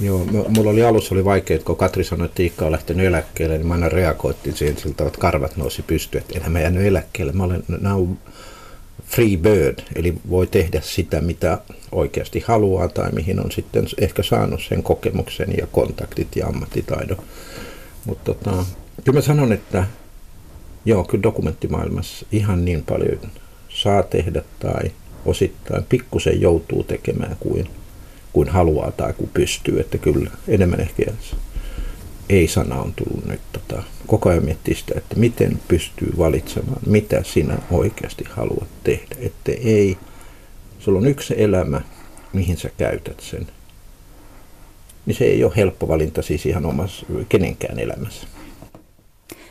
Joo, 0.00 0.24
mulla 0.48 0.70
oli 0.70 0.82
alussa 0.82 1.14
oli 1.14 1.24
vaikea, 1.24 1.58
kun 1.58 1.76
Katri 1.76 2.04
sanoi, 2.04 2.24
että 2.24 2.42
Iikka 2.42 2.66
on 2.66 2.72
lähtenyt 2.72 3.06
eläkkeelle, 3.06 3.58
niin 3.58 3.66
mä 3.66 3.74
aina 3.74 3.88
reagoittiin 3.88 4.56
siihen 4.56 4.78
siltä, 4.78 5.06
että 5.06 5.18
karvat 5.18 5.56
nousi 5.56 5.82
pystyyn, 5.82 6.22
että 6.22 6.38
enhän 6.38 6.52
mä 6.52 6.60
jäänyt 6.60 6.86
eläkkeelle. 6.86 7.32
Mä 7.32 7.44
olen 7.44 7.64
now 7.80 8.08
free 9.06 9.36
bird, 9.36 9.78
eli 9.94 10.14
voi 10.30 10.46
tehdä 10.46 10.80
sitä, 10.80 11.20
mitä 11.20 11.58
oikeasti 11.92 12.44
haluaa 12.46 12.88
tai 12.88 13.12
mihin 13.12 13.40
on 13.40 13.52
sitten 13.52 13.86
ehkä 13.98 14.22
saanut 14.22 14.60
sen 14.68 14.82
kokemuksen 14.82 15.54
ja 15.58 15.66
kontaktit 15.66 16.36
ja 16.36 16.46
ammattitaidon. 16.46 17.18
Mutta 18.04 18.34
tota, 18.34 18.64
kyllä 19.04 19.18
mä 19.18 19.20
sanon, 19.20 19.52
että 19.52 19.86
joo, 20.84 21.04
kyllä 21.04 21.22
dokumenttimaailmassa 21.22 22.26
ihan 22.32 22.64
niin 22.64 22.82
paljon 22.82 23.18
saa 23.68 24.02
tehdä 24.02 24.42
tai 24.58 24.90
osittain 25.24 25.84
pikkusen 25.84 26.40
joutuu 26.40 26.84
tekemään 26.84 27.36
kuin, 27.40 27.68
kuin 28.36 28.48
haluaa 28.48 28.90
tai 28.90 29.12
kuin 29.12 29.30
pystyy. 29.34 29.80
Että 29.80 29.98
kyllä 29.98 30.30
enemmän 30.48 30.80
ehkä 30.80 31.02
ei-sana 32.28 32.80
on 32.80 32.92
tullut 32.96 33.26
nyt 33.26 33.40
tota, 33.52 33.82
koko 34.06 34.28
ajan 34.28 34.44
miettiä 34.44 34.74
sitä, 34.74 34.94
että 34.96 35.16
miten 35.16 35.60
pystyy 35.68 36.12
valitsemaan, 36.18 36.80
mitä 36.86 37.22
sinä 37.22 37.58
oikeasti 37.70 38.24
haluat 38.30 38.68
tehdä. 38.84 39.16
Että 39.18 39.52
ei, 39.52 39.98
sulla 40.78 40.98
on 40.98 41.06
yksi 41.06 41.34
elämä, 41.36 41.80
mihin 42.32 42.56
sä 42.56 42.70
käytät 42.76 43.20
sen. 43.20 43.46
Niin 45.06 45.16
se 45.16 45.24
ei 45.24 45.44
ole 45.44 45.52
helppo 45.56 45.88
valinta 45.88 46.22
siis 46.22 46.46
ihan 46.46 46.66
omassa 46.66 47.06
kenenkään 47.28 47.78
elämässä. 47.78 48.26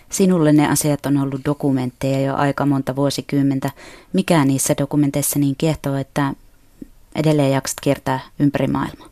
Sinulle 0.10 0.54
ne 0.54 0.68
asiat 0.68 1.06
on 1.06 1.18
ollut 1.18 1.42
dokumentteja 1.46 2.22
jo 2.22 2.36
aika 2.36 2.66
monta 2.66 2.96
vuosikymmentä. 2.96 3.70
Mikä 4.14 4.46
niissä 4.46 4.76
dokumenteissa 4.78 5.40
niin 5.40 5.56
kiehtoo, 5.58 5.96
että 5.96 6.34
edelleen 7.16 7.52
jaksat 7.52 7.80
kiertää 7.82 8.20
ympäri 8.40 8.68
maailmaa? 8.68 9.10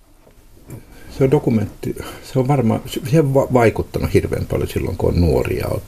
Se 1.17 1.23
on 1.23 1.31
dokumentti, 1.31 1.95
se 2.23 2.39
on 2.39 2.48
varmaan, 2.48 2.81
se 3.11 3.20
on 3.20 3.34
vaikuttanut 3.34 4.13
hirveän 4.13 4.45
paljon 4.45 4.70
silloin, 4.70 4.98
kun 4.98 5.14
on 5.14 5.22
nuoria, 5.22 5.67
olet 5.67 5.83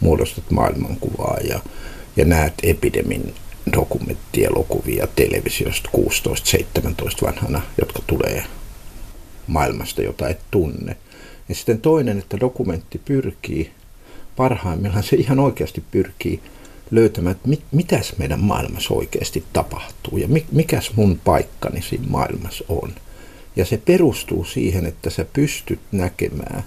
muodostat 0.00 0.50
maailmankuvaa 0.50 1.36
ja, 1.48 1.60
ja 2.16 2.24
näet 2.24 2.54
epidemin 2.62 3.34
dokumenttielokuvia 3.72 5.06
televisiosta 5.06 5.90
16-17 5.96 6.00
vanhana, 7.22 7.62
jotka 7.80 8.02
tulee 8.06 8.44
maailmasta, 9.46 10.02
jota 10.02 10.28
et 10.28 10.40
tunne. 10.50 10.96
Ja 11.48 11.54
sitten 11.54 11.80
toinen, 11.80 12.18
että 12.18 12.40
dokumentti 12.40 13.00
pyrkii 13.04 13.70
parhaimmillaan 14.36 15.02
se 15.02 15.16
ihan 15.16 15.40
oikeasti 15.40 15.82
pyrkii 15.90 16.40
löytämään, 16.90 17.36
että 17.36 17.48
mit, 17.48 17.62
mitäs 17.72 18.14
meidän 18.18 18.40
maailmassa 18.40 18.94
oikeasti 18.94 19.44
tapahtuu 19.52 20.18
ja 20.18 20.28
mikäs 20.52 20.92
mun 20.96 21.20
paikkani 21.24 21.82
siinä 21.82 22.06
maailmassa 22.08 22.64
on. 22.68 22.92
Ja 23.56 23.64
se 23.64 23.76
perustuu 23.84 24.44
siihen, 24.44 24.86
että 24.86 25.10
sä 25.10 25.26
pystyt 25.32 25.80
näkemään 25.92 26.64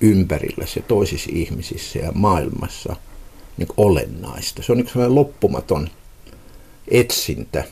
ympärilläsi 0.00 0.78
ja 0.78 0.84
toisissa 0.88 1.30
ihmisissä 1.32 1.98
ja 1.98 2.12
maailmassa 2.12 2.96
niin 3.56 3.68
olennaista. 3.76 4.62
Se 4.62 4.72
on 4.72 4.78
niin 4.78 4.88
sellainen 4.88 5.14
loppumaton 5.14 5.88
etsintä, 6.88 7.64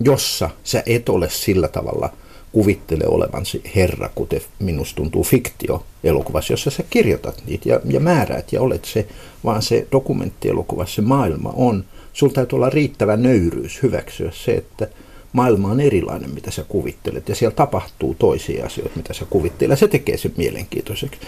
jossa 0.00 0.50
sä 0.64 0.82
et 0.86 1.08
ole 1.08 1.30
sillä 1.30 1.68
tavalla– 1.68 2.12
kuvittele 2.56 3.04
olevansi 3.06 3.62
herra, 3.76 4.10
kuten 4.14 4.40
minusta 4.58 4.96
tuntuu 4.96 5.24
fiktio-elokuvassa, 5.24 6.52
jossa 6.52 6.70
sä 6.70 6.82
kirjoitat 6.90 7.42
niitä 7.46 7.68
ja, 7.68 7.80
ja 7.84 8.00
määräät 8.00 8.52
ja 8.52 8.60
olet 8.60 8.84
se, 8.84 9.06
vaan 9.44 9.62
se 9.62 9.86
dokumenttielokuvassa 9.92 10.94
se 10.94 11.02
maailma 11.02 11.52
on. 11.56 11.84
Sulla 12.12 12.32
täytyy 12.32 12.56
olla 12.56 12.70
riittävä 12.70 13.16
nöyryys 13.16 13.82
hyväksyä 13.82 14.30
se, 14.34 14.52
että 14.52 14.88
maailma 15.32 15.70
on 15.70 15.80
erilainen, 15.80 16.30
mitä 16.30 16.50
sä 16.50 16.64
kuvittelet, 16.68 17.28
ja 17.28 17.34
siellä 17.34 17.56
tapahtuu 17.56 18.14
toisia 18.14 18.66
asioita, 18.66 18.96
mitä 18.96 19.14
sä 19.14 19.26
kuvittelet, 19.30 19.78
se 19.78 19.88
tekee 19.88 20.16
sen 20.16 20.32
mielenkiintoiseksi. 20.36 21.20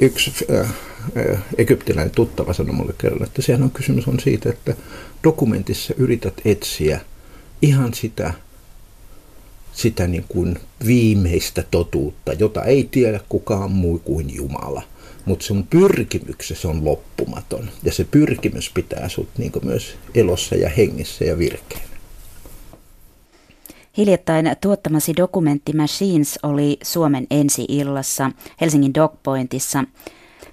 Yksi 0.00 0.32
äh, 0.50 0.60
äh, 1.30 1.42
egyptiläinen 1.58 2.14
tuttava 2.14 2.52
sanoi 2.52 2.74
mulle 2.74 2.94
kerran, 2.98 3.22
että 3.22 3.42
sehän 3.42 3.62
on 3.62 3.70
kysymys 3.70 4.08
on 4.08 4.20
siitä, 4.20 4.48
että 4.48 4.74
dokumentissa 5.24 5.94
yrität 5.96 6.34
etsiä 6.44 7.00
ihan 7.62 7.94
sitä 7.94 8.34
sitä 9.78 10.06
niin 10.06 10.24
kuin 10.28 10.58
viimeistä 10.86 11.64
totuutta, 11.70 12.32
jota 12.32 12.64
ei 12.64 12.88
tiedä 12.90 13.20
kukaan 13.28 13.70
muu 13.70 13.98
kuin 13.98 14.34
Jumala. 14.34 14.82
Mutta 15.24 15.44
sun 15.44 15.66
pyrkimyksessä 15.70 16.68
on 16.68 16.84
loppumaton 16.84 17.70
ja 17.82 17.92
se 17.92 18.04
pyrkimys 18.04 18.70
pitää 18.74 19.08
sut 19.08 19.28
niin 19.38 19.52
myös 19.62 19.96
elossa 20.14 20.54
ja 20.54 20.68
hengissä 20.68 21.24
ja 21.24 21.38
virkeänä. 21.38 21.88
Hiljattain 23.96 24.56
tuottamasi 24.60 25.16
dokumentti 25.16 25.72
Machines 25.72 26.38
oli 26.42 26.78
Suomen 26.82 27.26
ensi-illassa 27.30 28.30
Helsingin 28.60 28.94
Dogpointissa. 28.94 29.84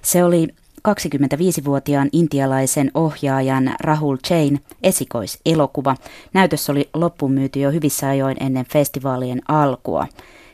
Se 0.02 0.24
oli 0.24 0.48
25-vuotiaan 0.86 2.08
intialaisen 2.12 2.90
ohjaajan 2.94 3.76
Rahul 3.80 4.16
Chain 4.16 4.60
esikoiselokuva. 4.82 5.96
Näytös 6.32 6.70
oli 6.70 6.90
loppuun 6.94 7.32
myyty 7.32 7.60
jo 7.60 7.70
hyvissä 7.70 8.08
ajoin 8.08 8.36
ennen 8.40 8.66
festivaalien 8.72 9.42
alkua. 9.48 10.06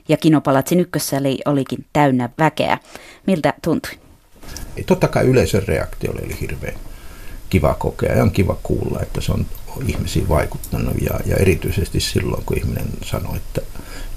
Ja 0.08 0.16
Kinopalatsin 0.16 0.80
ykkössäli 0.80 1.38
olikin 1.44 1.84
täynnä 1.92 2.28
väkeä. 2.38 2.78
Miltä 3.26 3.54
tuntui? 3.64 3.92
Totta 4.86 5.08
kai 5.08 5.26
yleisön 5.26 5.62
reaktio 5.68 6.12
oli 6.12 6.40
hirveän 6.40 6.74
kiva 7.50 7.74
kokea 7.74 8.16
ja 8.16 8.22
on 8.22 8.30
kiva 8.30 8.58
kuulla, 8.62 9.00
että 9.02 9.20
se 9.20 9.32
on 9.32 9.46
ihmisiin 9.86 10.28
vaikuttanut 10.28 10.94
ja, 11.00 11.20
ja 11.26 11.36
erityisesti 11.36 12.00
silloin, 12.00 12.44
kun 12.44 12.58
ihminen 12.58 12.86
sanoi, 13.04 13.36
että 13.36 13.60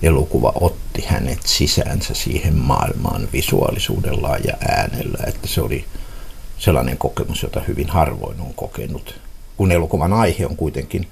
elokuva 0.04 0.54
otti 0.56 1.04
hänet 1.08 1.40
sisäänsä 1.46 2.14
siihen 2.14 2.56
maailmaan 2.56 3.28
visuaalisuudellaan 3.34 4.40
ja 4.44 4.54
äänellä, 4.68 5.18
että 5.28 5.48
se 5.48 5.62
oli 5.62 5.86
sellainen 6.66 6.98
kokemus, 6.98 7.44
jota 7.44 7.62
hyvin 7.68 7.90
harvoin 7.90 8.42
on 8.42 8.54
kokenut. 8.54 9.20
Kun 9.58 9.72
elokuvan 9.72 10.14
aihe 10.14 10.46
on 10.46 10.58
kuitenkin, 10.58 11.08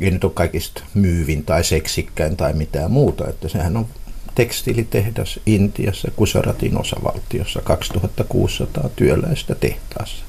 ei 0.00 0.10
nyt 0.10 0.24
ole 0.24 0.32
kaikista 0.32 0.82
myyvin 0.94 1.44
tai 1.44 1.64
seksikkäin 1.64 2.36
tai 2.36 2.52
mitään 2.52 2.90
muuta, 2.90 3.28
että 3.28 3.48
sehän 3.48 3.76
on 3.76 3.86
tekstiilitehdas 4.34 5.40
Intiassa, 5.46 6.10
Kusaratin 6.16 6.80
osavaltiossa, 6.80 7.60
2600 7.62 8.88
työläistä 8.88 9.54
tehtaassa, 9.54 10.24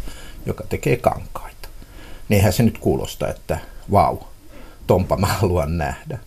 joka 0.46 0.64
tekee 0.70 0.98
kankaita. 0.98 1.70
Niinhän 2.30 2.54
se 2.54 2.64
nyt 2.64 2.78
kuulostaa, 2.78 3.30
että 3.30 3.60
vau, 3.92 4.18
tompa 4.88 5.18
mä 5.18 5.28
haluan 5.28 5.78
nähdä. 5.78 6.20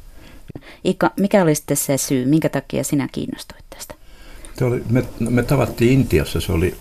Ika, 0.84 1.10
mikä 1.20 1.42
oli 1.42 1.54
sitten 1.54 1.76
se 1.76 1.98
syy, 1.98 2.24
minkä 2.24 2.48
takia 2.48 2.84
sinä 2.84 3.08
kiinnostuit 3.12 3.64
tästä? 3.70 3.94
Oli, 4.62 4.82
me, 4.90 5.04
me 5.30 5.42
tavattiin 5.42 5.92
Intiassa, 5.92 6.40
se 6.40 6.52
oli 6.52 6.76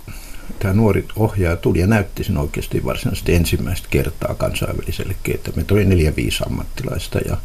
tämä 0.60 0.74
nuori 0.74 1.08
ohjaaja 1.16 1.58
tuli 1.58 1.80
ja 1.80 1.88
näytti 1.88 2.24
sen 2.24 2.38
oikeasti 2.38 2.86
varsinaisesti 2.86 3.36
ensimmäistä 3.36 3.88
kertaa 3.90 4.36
kansainvälisellekin, 4.36 5.36
että 5.36 5.52
me 5.56 5.64
tuli 5.64 5.86
neljä 5.86 6.16
viisi 6.16 6.44
ammattilaista 6.46 7.20
ja, 7.20 7.38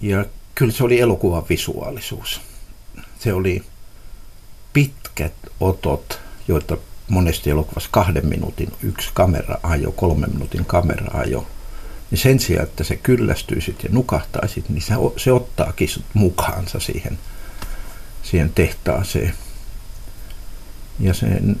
ja 0.00 0.24
kyllä 0.54 0.72
se 0.72 0.84
oli 0.84 1.00
elokuvan 1.00 1.44
visuaalisuus. 1.48 2.40
Se 3.18 3.32
oli 3.32 3.62
pitkät 4.72 5.32
otot, 5.60 6.20
joita 6.48 6.76
monesti 7.08 7.50
elokuvassa 7.50 7.88
kahden 7.92 8.26
minuutin 8.26 8.72
yksi 8.82 9.10
kamera 9.14 9.58
ajo, 9.62 9.92
kolmen 9.92 10.30
minuutin 10.30 10.64
kamera 10.64 11.20
ajo. 11.20 11.46
Niin 12.10 12.18
sen 12.18 12.40
sijaan, 12.40 12.68
että 12.68 12.84
se 12.84 12.96
kyllästyisit 12.96 13.82
ja 13.82 13.88
nukahtaisit, 13.92 14.68
niin 14.68 14.82
se, 14.82 14.94
se 15.16 15.32
ottaakin 15.32 15.88
mukaansa 16.14 16.80
siihen, 16.80 17.18
siihen 18.22 18.50
tehtaaseen. 18.54 19.34
Ja 21.00 21.14
sen, 21.14 21.56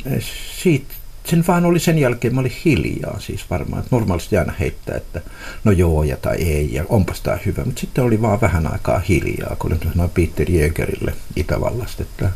siitä, 0.62 0.94
sen 1.24 1.44
vaan 1.48 1.64
oli 1.64 1.78
sen 1.78 1.98
jälkeen, 1.98 2.34
mä 2.34 2.40
olin 2.40 2.56
hiljaa 2.64 3.20
siis 3.20 3.50
varmaan. 3.50 3.82
Että 3.82 3.96
normaalisti 3.96 4.38
aina 4.38 4.52
heittää, 4.60 4.96
että 4.96 5.20
no 5.64 5.72
joo 5.72 6.02
ja 6.02 6.16
tai 6.16 6.36
ei 6.36 6.74
ja 6.74 6.84
onpas 6.88 7.20
tämä 7.20 7.38
hyvä. 7.46 7.64
Mutta 7.64 7.80
sitten 7.80 8.04
oli 8.04 8.22
vaan 8.22 8.40
vähän 8.40 8.72
aikaa 8.72 8.98
hiljaa, 8.98 9.56
kun 9.58 9.72
olin 9.72 9.92
sanoin 9.92 10.10
Peter 10.10 10.50
Jägerille 10.50 11.14
Itävallasta, 11.36 12.02
että, 12.02 12.30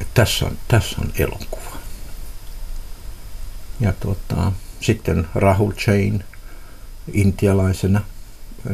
että 0.00 0.14
tässä, 0.14 0.46
on, 0.46 0.58
tässä 0.68 0.96
on 1.00 1.12
elokuva. 1.18 1.76
Ja 3.80 3.92
tuota, 4.00 4.52
sitten 4.80 5.26
Rahul 5.34 5.72
Chain 5.72 6.24
intialaisena 7.12 8.00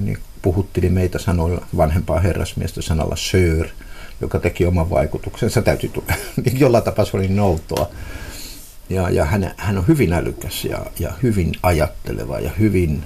niin 0.01 0.19
puhutteli 0.43 0.89
meitä 0.89 1.19
sanoilla 1.19 1.67
vanhempaa 1.77 2.21
herrasmiestä 2.21 2.83
sanalla 2.83 3.17
Sir– 3.17 3.69
joka 4.23 4.39
teki 4.39 4.67
oman 4.67 4.91
vaikutuksensa. 4.91 5.63
Täytyy 5.63 5.91
tulla, 5.91 6.15
niin 6.45 6.61
jollain 6.61 6.85
tapaa 6.85 7.05
se 7.05 7.17
oli 7.17 7.29
noutoa. 7.29 7.91
Ja, 8.91 9.11
ja 9.11 9.25
hän, 9.25 9.55
hän 9.57 9.79
on 9.79 9.89
hyvin 9.89 10.13
älykäs 10.13 10.65
ja, 10.65 10.87
ja 10.99 11.13
hyvin 11.23 11.53
ajatteleva 11.63 12.39
ja 12.39 12.51
hyvin 12.59 13.05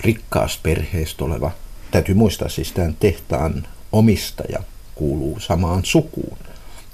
rikkaasta 0.00 0.60
perheestä 0.62 1.24
oleva. 1.24 1.50
Täytyy 1.90 2.14
muistaa 2.14 2.48
siis 2.48 2.72
tämän 2.72 2.96
tehtaan 3.00 3.66
omistaja 3.92 4.58
kuuluu 4.94 5.40
samaan 5.40 5.84
sukuun. 5.84 6.38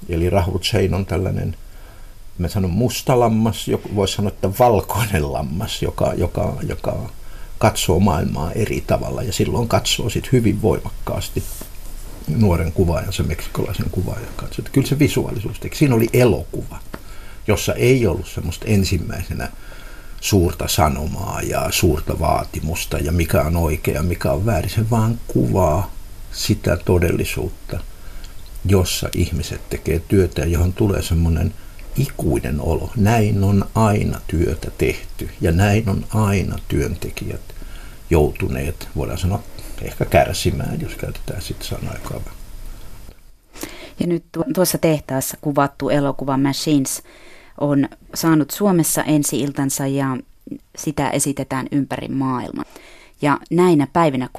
Eli 0.09 0.29
Rahul 0.29 0.59
Chain 0.59 0.93
on 0.93 1.05
tällainen, 1.05 1.55
mä 2.37 2.47
sanon 2.47 2.71
musta 2.71 3.19
lammas, 3.19 3.65
voisi 3.95 4.13
sanoa, 4.13 4.31
että 4.31 4.49
valkoinen 4.59 5.33
lammas, 5.33 5.81
joka, 5.81 6.13
joka, 6.13 6.53
joka 6.67 7.09
katsoo 7.57 7.99
maailmaa 7.99 8.51
eri 8.51 8.83
tavalla 8.87 9.23
ja 9.23 9.33
silloin 9.33 9.67
katsoo 9.67 10.09
sitten 10.09 10.31
hyvin 10.31 10.61
voimakkaasti 10.61 11.43
nuoren 12.27 12.71
kuvaajan, 12.71 13.13
se 13.13 13.23
meksikolaisen 13.23 13.89
kuvaajan 13.91 14.33
kanssa. 14.35 14.61
Että 14.61 14.71
kyllä 14.71 14.87
se 14.87 14.99
visuaalisuus 14.99 15.59
teki. 15.59 15.77
Siinä 15.77 15.95
oli 15.95 16.09
elokuva, 16.13 16.79
jossa 17.47 17.73
ei 17.73 18.07
ollut 18.07 18.27
semmoista 18.27 18.65
ensimmäisenä 18.65 19.49
suurta 20.21 20.67
sanomaa 20.67 21.41
ja 21.41 21.67
suurta 21.71 22.19
vaatimusta 22.19 22.97
ja 22.97 23.11
mikä 23.11 23.41
on 23.41 23.57
oikea 23.57 24.03
mikä 24.03 24.31
on 24.31 24.45
väärin. 24.45 24.69
Se 24.69 24.89
vaan 24.89 25.19
kuvaa 25.27 25.91
sitä 26.31 26.77
todellisuutta, 26.77 27.79
jossa 28.65 29.09
ihmiset 29.15 29.69
tekee 29.69 29.99
työtä 29.99 30.41
ja 30.41 30.47
johon 30.47 30.73
tulee 30.73 31.01
semmoinen 31.01 31.53
ikuinen 31.97 32.61
olo. 32.61 32.91
Näin 32.95 33.43
on 33.43 33.65
aina 33.75 34.21
työtä 34.27 34.71
tehty 34.77 35.29
ja 35.41 35.51
näin 35.51 35.89
on 35.89 36.05
aina 36.13 36.57
työntekijät 36.67 37.41
joutuneet, 38.09 38.87
voidaan 38.95 39.17
sanoa, 39.17 39.43
ehkä 39.83 40.05
kärsimään, 40.05 40.81
jos 40.81 40.95
käytetään 40.95 41.41
sitten 41.41 41.67
sanaa 41.67 41.95
Ja 43.99 44.07
nyt 44.07 44.23
tuossa 44.55 44.77
tehtaassa 44.77 45.37
kuvattu 45.41 45.89
elokuva 45.89 46.37
Machines 46.37 47.03
on 47.57 47.89
saanut 48.13 48.51
Suomessa 48.51 49.03
ensi-iltansa 49.03 49.87
ja 49.87 50.17
sitä 50.77 51.09
esitetään 51.09 51.67
ympäri 51.71 52.07
maailman. 52.07 52.65
Ja 53.21 53.39
näinä 53.51 53.87
päivinä 53.93 54.29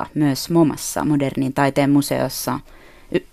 16.2. 0.00 0.06
myös 0.14 0.50
MoMassa, 0.50 1.04
modernin 1.04 1.52
taiteen 1.52 1.90
museossa 1.90 2.60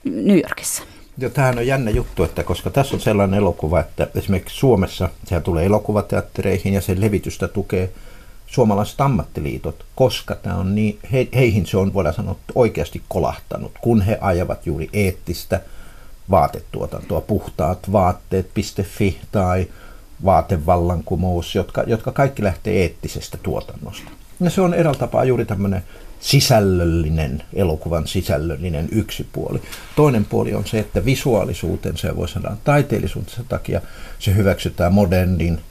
New 0.04 0.38
Yorkissa. 0.38 0.84
Ja 1.18 1.30
tämähän 1.30 1.58
on 1.58 1.68
jännä 1.68 1.92
juttu, 1.92 2.24
että 2.24 2.44
koska 2.44 2.70
tässä 2.70 2.96
on 2.96 3.02
sellainen 3.02 3.38
elokuva, 3.38 3.80
että 3.80 4.08
esimerkiksi 4.16 4.56
Suomessa 4.56 5.10
sehän 5.26 5.44
tulee 5.44 5.66
elokuvateattereihin 5.66 6.74
ja 6.74 6.82
sen 6.82 7.02
levitystä 7.02 7.48
tukee 7.48 7.90
suomalaiset 8.54 9.02
ammattiliitot, 9.02 9.86
koska 9.96 10.36
tämä 10.36 10.56
on 10.56 10.76
niin, 10.76 11.00
he, 11.12 11.28
heihin 11.36 11.66
se 11.66 11.78
on, 11.78 11.94
voidaan 11.94 12.16
sanoa, 12.16 12.36
oikeasti 12.56 13.02
kolahtanut, 13.08 13.72
kun 13.82 14.02
he 14.02 14.18
ajavat 14.22 14.66
juuri 14.66 14.90
eettistä 14.94 15.62
vaatetuotantoa, 16.32 17.22
puhtaat 17.22 17.92
vaatteet.fi 17.92 19.18
tai 19.32 19.68
vaatevallankumous, 20.26 21.56
jotka, 21.56 21.84
jotka 21.88 22.12
kaikki 22.12 22.44
lähtee 22.44 22.82
eettisestä 22.82 23.38
tuotannosta. 23.44 24.12
Ja 24.40 24.50
se 24.50 24.62
on 24.62 24.74
eräällä 24.74 25.00
tapaa 25.00 25.24
juuri 25.24 25.46
tämmöinen 25.46 25.84
sisällöllinen, 26.20 27.44
elokuvan 27.54 28.08
sisällöllinen 28.08 28.88
yksi 28.92 29.28
puoli. 29.34 29.62
Toinen 29.96 30.26
puoli 30.26 30.54
on 30.54 30.68
se, 30.68 30.80
että 30.80 31.06
visuaalisuutensa 31.06 32.08
ja 32.08 32.16
voi 32.16 32.30
sanoa 32.30 32.58
taiteellisuutensa 32.64 33.44
takia 33.50 33.82
se 34.20 34.36
hyväksytään 34.36 34.94
modernin 34.94 35.62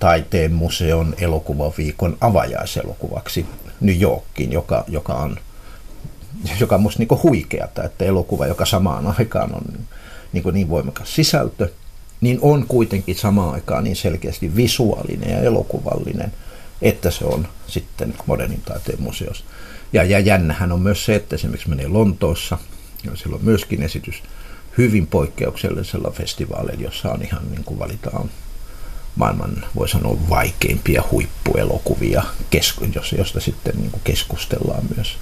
taiteen 0.00 0.52
museon 0.52 1.14
elokuvaviikon 1.20 2.16
avajaiselokuvaksi 2.20 3.46
New 3.80 4.00
Yorkiin, 4.00 4.52
joka, 4.52 4.84
joka 4.88 5.14
on 5.14 5.36
joka 6.60 6.74
on 6.74 6.82
musta 6.82 6.98
niin 6.98 7.22
huikeata, 7.22 7.84
että 7.84 8.04
elokuva, 8.04 8.46
joka 8.46 8.66
samaan 8.66 9.14
aikaan 9.18 9.54
on 9.54 9.62
niin, 10.32 10.44
niin 10.52 10.68
voimakas 10.68 11.14
sisältö, 11.14 11.68
niin 12.20 12.38
on 12.42 12.64
kuitenkin 12.68 13.16
samaan 13.16 13.54
aikaan 13.54 13.84
niin 13.84 13.96
selkeästi 13.96 14.56
visuaalinen 14.56 15.30
ja 15.30 15.40
elokuvallinen, 15.40 16.32
että 16.82 17.10
se 17.10 17.24
on 17.24 17.48
sitten 17.66 18.14
modernin 18.26 18.62
taiteen 18.62 19.02
museossa. 19.02 19.44
Ja, 19.92 20.04
ja 20.04 20.18
jännähän 20.18 20.72
on 20.72 20.80
myös 20.80 21.04
se, 21.04 21.14
että 21.14 21.34
esimerkiksi 21.34 21.68
menee 21.68 21.88
Lontoossa, 21.88 22.58
ja 23.04 23.16
siellä 23.16 23.36
on 23.36 23.44
myöskin 23.44 23.82
esitys 23.82 24.22
hyvin 24.78 25.06
poikkeuksellisella 25.06 26.10
festivaaleilla, 26.10 26.82
jossa 26.82 27.12
on 27.12 27.22
ihan 27.22 27.50
niin 27.50 27.64
kuin 27.64 27.78
valitaan 27.78 28.30
maailman, 29.16 29.64
voi 29.76 29.88
sanoa, 29.88 30.16
vaikeimpia 30.28 31.02
huippuelokuvia, 31.10 32.22
josta 33.18 33.40
sitten 33.40 33.76
niin 33.76 33.90
kuin 33.90 34.02
keskustellaan 34.04 34.82
myös 34.96 35.18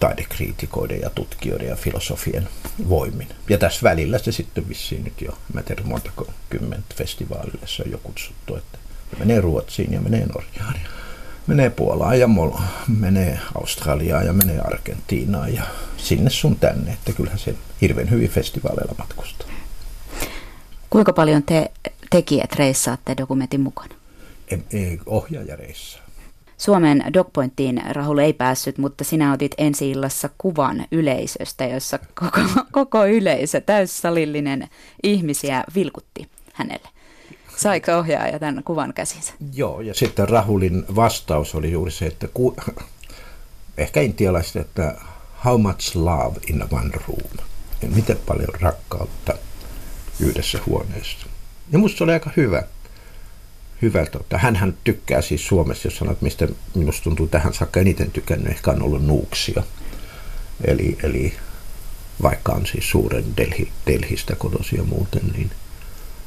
taidekriitikoiden 0.00 1.00
ja 1.00 1.10
tutkijoiden 1.10 1.68
ja 1.68 1.76
filosofien 1.76 2.48
voimin. 2.88 3.28
Ja 3.48 3.58
tässä 3.58 3.80
välillä 3.82 4.18
se 4.18 4.32
sitten 4.32 4.68
vissiin 4.68 5.04
nyt 5.04 5.20
jo, 5.20 5.38
mä 5.52 5.62
tiedän 5.62 5.88
montako 5.88 6.26
kymmentä 6.50 6.94
festivaalille 6.94 7.66
se 7.66 7.82
on 7.82 7.90
jo 7.90 7.98
kutsuttu, 7.98 8.56
että 8.56 8.78
menee 9.18 9.40
Ruotsiin 9.40 9.92
ja 9.92 10.00
menee 10.00 10.26
Norjaan 10.26 10.74
ja 10.84 10.88
menee 11.46 11.70
Puolaan 11.70 12.20
ja 12.20 12.28
menee 12.88 13.40
Australiaan 13.54 14.26
ja 14.26 14.32
menee 14.32 14.60
Argentiinaan 14.60 15.54
ja 15.54 15.62
sinne 15.96 16.30
sun 16.30 16.56
tänne, 16.56 16.92
että 16.92 17.12
kyllähän 17.12 17.38
se 17.38 17.54
hirveän 17.80 18.10
hyvin 18.10 18.30
festivaaleilla 18.30 18.94
matkustaa. 18.98 19.48
Kuinka 20.90 21.12
paljon 21.12 21.42
te 21.42 21.70
tekijät 22.10 22.52
reissaatte 22.52 23.14
dokumentin 23.16 23.60
mukana? 23.60 23.94
Ei, 24.48 24.62
ei 24.72 25.00
ohjaaja 25.06 25.56
reissaa. 25.56 26.06
Suomen 26.58 27.04
Dogpointtiin 27.14 27.82
Rahul 27.90 28.18
ei 28.18 28.32
päässyt, 28.32 28.78
mutta 28.78 29.04
sinä 29.04 29.32
otit 29.32 29.54
ensi 29.58 29.90
illassa 29.90 30.30
kuvan 30.38 30.84
yleisöstä, 30.92 31.64
jossa 31.64 31.98
koko, 31.98 32.40
koko 32.72 33.06
yleisö, 33.06 33.60
täyssalillinen 33.60 34.68
ihmisiä 35.02 35.64
vilkutti 35.74 36.28
hänelle. 36.52 36.88
Saiko 37.56 37.92
ohjaaja 37.92 38.38
tämän 38.38 38.64
kuvan 38.64 38.94
käsinsä? 38.94 39.32
Joo, 39.54 39.80
ja 39.80 39.94
sitten 39.94 40.28
Rahulin 40.28 40.84
vastaus 40.96 41.54
oli 41.54 41.72
juuri 41.72 41.90
se, 41.90 42.06
että 42.06 42.28
ku, 42.34 42.56
ehkä 43.78 44.00
intialaiset, 44.00 44.56
että 44.56 44.94
how 45.44 45.60
much 45.60 45.96
love 45.96 46.40
in 46.46 46.64
one 46.70 46.90
room. 47.08 47.46
Ja 47.82 47.88
miten 47.88 48.16
paljon 48.26 48.60
rakkautta 48.60 49.34
yhdessä 50.20 50.58
huoneessa. 50.66 51.25
Ja 51.72 51.78
musta 51.78 51.98
se 51.98 52.04
oli 52.04 52.12
aika 52.12 52.30
hyvä. 52.36 52.62
hyvä 53.82 54.06
tota. 54.06 54.38
Hänhän 54.38 54.74
tykkää 54.84 55.22
siis 55.22 55.46
Suomessa, 55.46 55.86
jos 55.88 55.96
sanot, 55.96 56.22
mistä 56.22 56.48
minusta 56.74 57.04
tuntuu 57.04 57.26
tähän 57.26 57.54
saakka 57.54 57.80
eniten 57.80 58.10
tykännyt, 58.10 58.52
ehkä 58.52 58.70
on 58.70 58.82
ollut 58.82 59.06
Nuuksia. 59.06 59.62
Eli, 60.64 60.98
eli 61.02 61.34
vaikka 62.22 62.52
on 62.52 62.66
siis 62.66 62.90
suuren 62.90 63.24
Delhi, 63.36 63.68
Delhistä 63.86 64.36
kotoisia 64.36 64.82
muuten, 64.82 65.22
niin– 65.36 65.50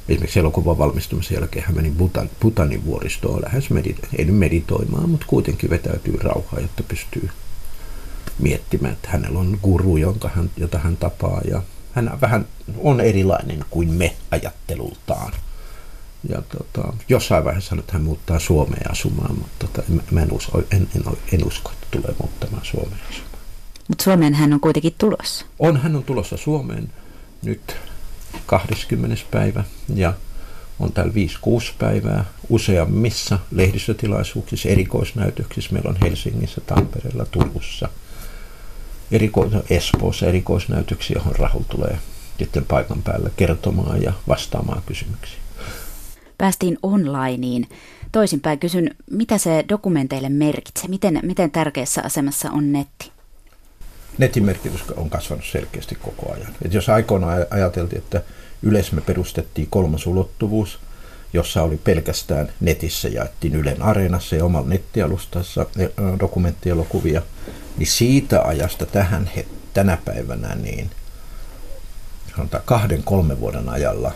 Esimerkiksi 0.10 0.40
elokuvan 0.40 0.78
valmistumisen 0.78 1.36
jälkeen 1.36 1.66
hän 1.66 1.76
meni 1.76 1.92
Butan, 1.92 2.30
Butanin 2.42 2.86
vuoristoon 2.86 3.42
lähes 3.42 3.70
medito- 3.70 4.08
ei 4.18 4.26
nyt 4.26 4.36
meditoimaan, 4.36 5.10
mutta 5.10 5.26
kuitenkin 5.30 5.70
vetäytyy 5.70 6.18
rauhaa, 6.22 6.60
jotta 6.60 6.84
pystyy 6.84 7.30
miettimään, 8.40 8.94
että 8.94 9.10
hänellä 9.10 9.40
on 9.40 9.60
guru, 9.64 9.98
jonka 9.98 10.30
hän, 10.36 10.52
jota 10.58 10.80
hän 10.80 10.98
tapaa 10.98 11.42
ja 11.50 11.62
hän 12.08 12.22
vähän 12.22 12.46
on 12.78 13.02
erilainen 13.02 13.66
kuin 13.70 13.90
me 13.90 14.16
ajattelultaan. 14.32 15.34
Ja 16.30 16.42
tota, 16.42 16.94
jossain 17.10 17.44
vaiheessa 17.44 17.70
sanoi, 17.70 17.80
että 17.80 17.94
hän 17.94 18.02
muuttaa 18.02 18.40
Suomeen 18.40 18.92
asumaan, 18.92 19.36
mutta 19.36 19.68
tota, 19.68 19.84
mä 20.12 20.22
en, 20.22 20.32
usko, 20.32 20.60
en, 20.72 20.88
en, 20.96 21.04
en 21.34 21.48
usko, 21.48 21.72
että 21.72 21.88
tulee 21.92 22.16
muuttamaan 22.22 22.66
Suomeen 22.66 23.02
asumaan. 23.10 23.30
Mutta 23.88 24.04
Suomeen 24.04 24.34
hän 24.34 24.54
on 24.54 24.60
kuitenkin 24.60 24.96
tulossa. 24.98 25.46
On, 25.60 25.78
hän 25.78 25.96
on 25.96 26.04
tulossa 26.04 26.38
Suomeen 26.38 26.90
nyt 27.44 27.76
20. 28.46 29.18
päivä 29.32 29.64
ja 29.96 30.14
on 30.80 30.92
täällä 30.92 31.14
5-6 31.14 31.16
päivää 31.80 32.26
useammissa 32.50 33.40
lehdistötilaisuuksissa, 33.52 34.70
erikoisnäytöksissä. 34.70 35.74
Meillä 35.74 35.90
on 35.90 35.98
Helsingissä, 36.02 36.62
Tampereella, 36.62 37.26
Turussa, 37.26 37.90
eriko- 39.12 39.64
Espoossa 39.70 40.26
erikoisnäytöksiä, 40.26 41.16
johon 41.16 41.36
Rahul 41.36 41.64
tulee 41.70 41.98
sitten 42.38 42.66
paikan 42.66 43.02
päällä 43.02 43.30
kertomaan 43.38 44.02
ja 44.02 44.14
vastaamaan 44.28 44.82
kysymyksiin. 44.86 45.42
Päästiin 46.38 46.78
onlineen. 46.84 47.68
Toisinpäin 48.12 48.60
kysyn, 48.60 48.96
mitä 49.12 49.38
se 49.38 49.66
dokumenteille 49.70 50.30
merkitsee? 50.30 50.90
Miten, 50.90 51.20
miten 51.24 51.52
tärkeässä 51.52 52.02
asemassa 52.06 52.52
on 52.52 52.72
netti? 52.72 53.12
netin 54.20 54.46
merkitys 54.46 54.82
on 54.96 55.10
kasvanut 55.10 55.46
selkeästi 55.52 55.96
koko 55.96 56.34
ajan. 56.34 56.56
Et 56.66 56.74
jos 56.74 56.90
aikoinaan 56.90 57.46
ajateltiin, 57.50 58.02
että 58.02 58.22
Yleisme 58.64 59.02
perustettiin 59.02 59.68
kolmas 59.70 60.08
ulottuvuus, 60.08 60.80
jossa 61.34 61.64
oli 61.64 61.78
pelkästään 61.78 62.50
netissä 62.60 63.08
jaettiin 63.08 63.56
Ylen 63.56 63.82
Areenassa 63.82 64.36
ja 64.36 64.46
omalla 64.46 64.68
nettialustassa 64.68 65.66
dokumenttielokuvia, 66.20 67.22
niin 67.80 67.88
siitä 67.88 68.42
ajasta 68.42 68.86
tähän 68.86 69.30
tänä 69.74 69.98
päivänä 70.06 70.56
niin 70.56 70.92
sanotaan 72.36 72.64
kahden, 72.66 73.04
kolmen 73.04 73.40
vuoden 73.40 73.70
ajalla 73.70 74.12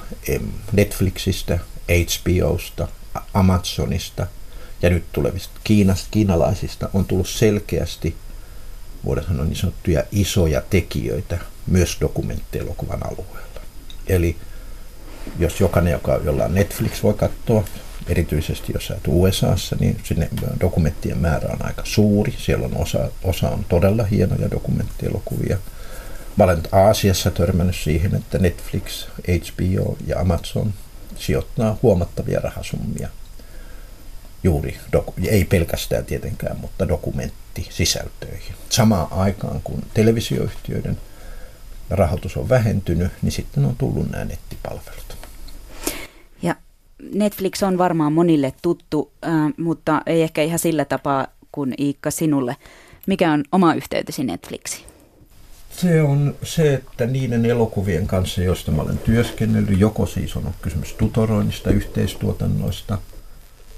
Netflixistä, 0.71 1.59
HBOsta, 1.91 2.87
Amazonista 3.33 4.27
ja 4.81 4.89
nyt 4.89 5.03
tulevista 5.11 5.59
Kiinasta, 5.63 6.07
kiinalaisista 6.11 6.89
on 6.93 7.05
tullut 7.05 7.29
selkeästi 7.29 8.15
voidaan 9.05 9.27
sanoa 9.27 9.45
niin 9.45 9.55
sanottuja 9.55 10.03
isoja 10.11 10.61
tekijöitä 10.69 11.39
myös 11.67 11.97
dokumenttielokuvan 12.01 13.05
alueella. 13.05 13.61
Eli 14.07 14.35
jos 15.39 15.59
jokainen, 15.59 15.91
joka, 15.91 16.19
jolla 16.23 16.45
on 16.45 16.53
Netflix, 16.53 17.03
voi 17.03 17.13
katsoa, 17.13 17.63
erityisesti 18.07 18.73
jos 18.73 18.91
et 18.91 19.07
USAssa, 19.07 19.75
niin 19.79 19.99
sinne 20.03 20.29
dokumenttien 20.61 21.17
määrä 21.17 21.49
on 21.53 21.65
aika 21.65 21.81
suuri. 21.85 22.33
Siellä 22.37 22.65
on 22.65 22.77
osa, 22.77 23.09
osa 23.23 23.49
on 23.49 23.65
todella 23.69 24.03
hienoja 24.03 24.51
dokumenttielokuvia. 24.51 25.57
Mä 26.37 26.43
olen 26.43 26.61
Aasiassa 26.71 27.31
törmännyt 27.31 27.75
siihen, 27.75 28.15
että 28.15 28.37
Netflix, 28.37 29.07
HBO 29.27 29.97
ja 30.07 30.19
Amazon 30.19 30.73
sijoittaa 31.19 31.77
huomattavia 31.81 32.39
rahasummia 32.39 33.09
juuri, 34.43 34.77
doku- 34.91 35.13
ei 35.27 35.45
pelkästään 35.45 36.05
tietenkään, 36.05 36.59
mutta 36.59 36.87
dokumenttisisältöihin. 36.87 38.55
Samaan 38.69 39.07
aikaan 39.11 39.61
kun 39.63 39.83
televisioyhtiöiden 39.93 40.97
rahoitus 41.89 42.37
on 42.37 42.49
vähentynyt, 42.49 43.11
niin 43.21 43.31
sitten 43.31 43.65
on 43.65 43.75
tullut 43.75 44.11
nämä 44.11 44.25
nettipalvelut. 44.25 45.12
Netflix 47.13 47.63
on 47.63 47.77
varmaan 47.77 48.13
monille 48.13 48.53
tuttu, 48.61 49.11
mutta 49.57 50.01
ei 50.05 50.21
ehkä 50.21 50.43
ihan 50.43 50.59
sillä 50.59 50.85
tapaa 50.85 51.27
kuin 51.51 51.73
Iikka 51.79 52.11
sinulle. 52.11 52.55
Mikä 53.07 53.31
on 53.31 53.43
oma 53.51 53.73
yhteytesi 53.73 54.23
Netflixiin? 54.23 54.85
Se 55.71 56.01
on 56.01 56.35
se, 56.43 56.73
että 56.73 57.05
niiden 57.05 57.45
elokuvien 57.45 58.07
kanssa, 58.07 58.41
joista 58.41 58.71
mä 58.71 58.81
olen 58.81 58.97
työskennellyt, 58.97 59.79
joko 59.79 60.05
siis 60.05 60.35
on 60.35 60.53
kysymys 60.61 60.93
tutoroinnista, 60.93 61.69
yhteistuotannoista, 61.69 62.97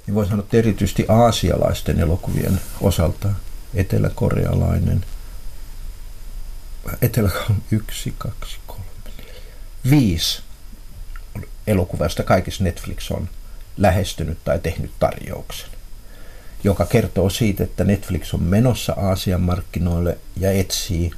niin 0.08 0.15
voi 0.15 0.25
sanoa, 0.25 0.44
että 0.44 0.58
erityisesti 0.58 1.05
aasialaisten 1.08 2.00
elokuvien 2.00 2.62
osalta 2.82 3.29
eteläkorealainen, 3.74 5.05
etelä 7.01 7.32
yksi, 7.72 8.13
kaksi, 8.17 8.58
kolme, 8.67 8.84
neljä, 9.17 9.34
viisi 9.89 10.45
elokuvasta 11.68 12.24
kaikissa 12.24 12.64
Netflix 12.64 13.12
on 13.12 13.30
lähestynyt 13.78 14.38
tai 14.46 14.60
tehnyt 14.60 14.92
tarjouksen, 15.00 15.70
joka 16.64 16.86
kertoo 16.86 17.30
siitä, 17.30 17.64
että 17.64 17.84
Netflix 17.84 18.34
on 18.34 18.44
menossa 18.44 18.94
Aasian 18.94 19.42
markkinoille 19.42 20.18
ja 20.38 20.52
etsii 20.52 21.12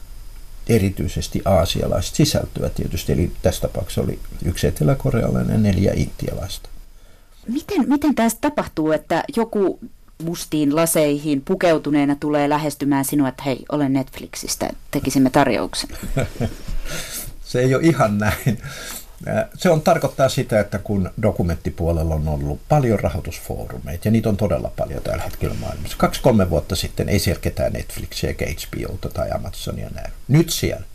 erityisesti 0.70 1.42
aasialaista 1.46 2.16
sisältöä 2.16 2.70
tietysti, 2.70 3.14
eli 3.14 3.32
tässä 3.42 3.62
tapauksessa 3.62 4.02
oli 4.02 4.20
yksi 4.46 4.68
eteläkorealainen 4.68 5.54
ja 5.54 5.60
neljä 5.60 5.94
intialaista. 5.96 6.70
Miten, 7.48 7.90
miten 7.90 8.16
tässä 8.16 8.38
tapahtuu, 8.42 8.92
että 8.92 9.24
joku 9.36 9.80
mustiin 10.24 10.76
laseihin 10.76 11.42
pukeutuneena 11.42 12.16
tulee 12.20 12.50
lähestymään 12.50 13.06
sinua, 13.06 13.30
että 13.30 13.44
hei, 13.44 13.66
olen 13.72 13.94
Netflixistä, 13.94 14.70
tekisimme 14.92 15.30
tarjouksen? 15.30 15.90
Se 17.44 17.60
ei 17.60 17.76
ole 17.76 17.84
ihan 17.84 18.18
näin. 18.18 18.58
Se 19.56 19.70
on 19.70 19.82
tarkoittaa 19.82 20.30
sitä, 20.30 20.60
että 20.60 20.80
kun 20.80 21.12
dokumenttipuolella 21.22 22.16
on 22.16 22.28
ollut 22.28 22.60
paljon 22.70 23.00
rahoitusfoorumeita, 23.00 24.08
ja 24.08 24.12
niitä 24.12 24.30
on 24.30 24.38
todella 24.38 24.72
paljon 24.78 25.04
tällä 25.04 25.24
hetkellä 25.24 25.56
maailmassa. 25.60 25.98
Kaksi-kolme 25.98 26.50
vuotta 26.50 26.76
sitten 26.76 27.10
ei 27.10 27.20
siellä 27.20 27.42
ketään 27.42 27.74
Netflixiä, 27.74 28.30
eikä 28.30 28.46
HBOta 28.46 29.10
tai 29.10 29.32
Amazonia 29.32 29.90
näy. 29.96 30.12
Nyt 30.28 30.50
siellä 30.50 30.86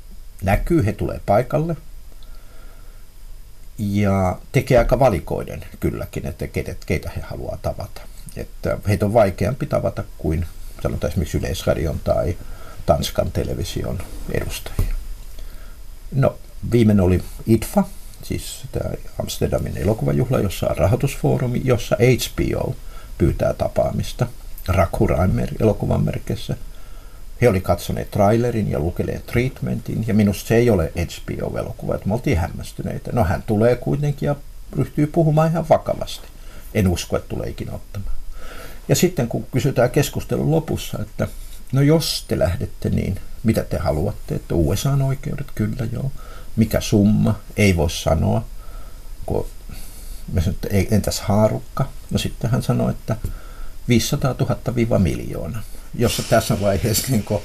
näkyy, 0.43 0.87
he 0.87 0.93
tulee 0.93 1.21
paikalle, 1.26 1.76
ja 3.79 4.38
tekee 4.52 4.79
aika 4.79 4.99
valikoiden 4.99 5.64
kylläkin, 5.81 6.26
että 6.26 6.47
keitä, 6.47 6.75
keitä 6.87 7.11
he 7.17 7.21
haluaa 7.21 7.59
tavata. 7.62 8.00
Että 8.37 8.79
heitä 8.88 9.07
on 9.07 9.14
vaikeampi 9.14 9.67
tavata 9.67 10.05
kuin 10.19 10.47
sanotaan 10.83 11.11
esimerkiksi 11.11 11.38
Yleisradion 11.38 12.00
tai 12.05 12.37
Tanskan 12.87 13.33
television 13.33 13.99
edustajia. 14.33 14.95
No, 16.14 16.38
viimeinen 16.73 17.05
oli 17.05 17.23
IDFA, 17.47 17.85
siis 18.23 18.62
tämä 18.73 18.91
Amsterdamin 19.21 19.76
elokuvajuhla, 19.76 20.41
jossa 20.41 20.69
on 20.69 20.76
rahoitusfoorumi, 20.76 21.61
jossa 21.64 21.97
HBO 21.97 22.75
pyytää 23.19 23.55
tapaamista 23.55 24.26
Rakhuraimer 24.69 25.49
elokuvan 25.61 26.05
merkissä. 26.05 26.57
He 27.43 27.49
oli 27.49 27.61
katsoneet 27.61 28.11
trailerin 28.11 28.71
ja 28.71 28.79
lukeneet 28.79 29.26
treatmentin, 29.26 30.05
ja 30.07 30.14
minusta 30.14 30.49
se 30.49 30.57
ei 30.57 30.71
ole 30.71 30.93
HBO-elokuva, 30.97 31.95
että 31.95 32.09
me 32.09 32.14
oltiin 32.14 32.38
hämmästyneitä. 32.38 33.12
No 33.12 33.25
hän 33.25 33.43
tulee 33.43 33.76
kuitenkin 33.76 34.26
ja 34.26 34.37
ryhtyy 34.73 35.07
puhumaan 35.07 35.50
ihan 35.50 35.69
vakavasti. 35.69 36.26
En 36.75 36.88
usko, 36.88 37.17
että 37.17 37.29
tulee 37.29 37.49
ikinä 37.49 37.73
ottamaan. 37.73 38.17
Ja 38.88 38.97
sitten 38.97 39.29
kun 39.29 39.47
kysytään 39.52 39.91
keskustelun 39.91 40.50
lopussa, 40.50 40.99
että 41.02 41.29
no 41.73 41.81
jos 41.81 42.25
te 42.29 42.38
lähdette, 42.38 42.91
niin 42.91 43.21
mitä 43.43 43.62
te 43.62 43.79
haluatte, 43.79 44.35
että 44.35 44.55
USA-oikeudet, 44.55 45.47
kyllä 45.55 45.87
joo 45.93 46.11
mikä 46.57 46.81
summa, 46.81 47.39
ei 47.57 47.77
voi 47.77 47.91
sanoa. 47.91 48.45
Kun 49.27 49.47
mä 50.33 50.41
sanoin, 50.41 50.59
että 50.73 50.95
entäs 50.95 51.21
haarukka? 51.21 51.89
No 52.11 52.19
sitten 52.19 52.51
hän 52.51 52.63
sanoi, 52.63 52.91
että 52.91 53.17
500 53.89 54.35
000 54.79 54.99
miljoona. 54.99 55.63
Jossa 55.95 56.23
tässä 56.31 56.61
vaiheessa, 56.61 57.07
niin 57.11 57.23
kun, 57.23 57.41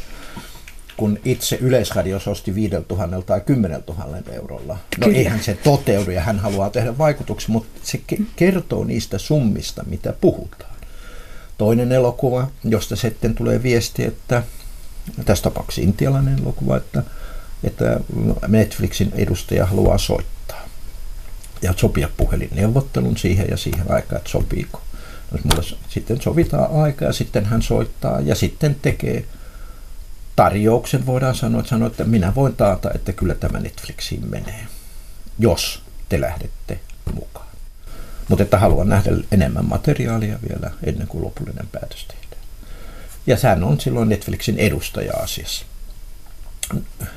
kun 0.98 1.20
itse 1.26 1.58
Yleisradios 1.62 2.28
osti 2.28 2.56
5 2.56 2.76
000 2.90 3.22
tai 3.22 3.42
10 3.42 3.84
000 3.88 4.18
eurolla. 4.32 4.74
No 4.74 5.06
Kyllä. 5.06 5.18
eihän 5.18 5.44
se 5.44 5.54
toteudu 5.54 6.12
ja 6.12 6.22
hän 6.22 6.40
haluaa 6.40 6.70
tehdä 6.70 6.98
vaikutuksia, 6.98 7.50
mutta 7.50 7.80
se 7.84 8.02
kertoo 8.36 8.84
niistä 8.84 9.18
summista, 9.18 9.84
mitä 9.84 10.14
puhutaan. 10.22 10.76
Toinen 11.58 11.92
elokuva, 11.92 12.48
josta 12.64 12.96
sitten 12.96 13.36
tulee 13.36 13.64
viesti, 13.64 14.06
että 14.06 14.44
tässä 15.26 15.44
tapauksessa 15.44 15.82
intialainen 15.82 16.40
elokuva, 16.40 16.78
että 16.78 17.04
että 17.64 18.00
Netflixin 18.48 19.12
edustaja 19.16 19.66
haluaa 19.66 19.98
soittaa 19.98 20.68
ja 21.62 21.74
sopia 21.78 22.10
puhelinneuvottelun 22.18 23.18
siihen 23.18 23.48
ja 23.50 23.58
siihen 23.58 23.92
aikaan, 23.92 24.18
että 24.18 24.30
sopiiko. 24.30 24.82
No, 25.44 25.64
sitten 25.90 26.22
sovitaan 26.22 26.84
aika 26.84 27.06
ja 27.06 27.14
sitten 27.14 27.46
hän 27.46 27.62
soittaa 27.62 28.20
ja 28.20 28.36
sitten 28.36 28.76
tekee 28.82 29.26
tarjouksen, 30.36 31.06
voidaan 31.06 31.36
sanoa, 31.36 31.60
että, 31.60 31.70
sanoa, 31.70 31.88
että 31.88 32.04
minä 32.04 32.36
voin 32.36 32.56
taata, 32.56 32.92
että 32.96 33.14
kyllä 33.14 33.36
tämä 33.36 33.60
Netflixiin 33.60 34.30
menee, 34.30 34.68
jos 35.40 35.82
te 36.10 36.22
lähdette 36.22 36.80
mukaan. 37.14 37.48
Mutta 38.30 38.44
että 38.44 38.60
haluan 38.60 38.90
nähdä 38.90 39.12
enemmän 39.32 39.66
materiaalia 39.66 40.40
vielä 40.50 40.72
ennen 40.84 41.08
kuin 41.08 41.24
lopullinen 41.24 41.68
päätös 41.72 42.06
tehdään. 42.06 42.42
Ja 43.28 43.38
sehän 43.38 43.64
on 43.64 43.80
silloin 43.80 44.10
Netflixin 44.10 44.58
edustaja 44.58 45.14
asiassa. 45.14 45.66